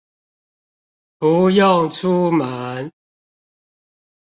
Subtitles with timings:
[1.19, 2.91] 不用出門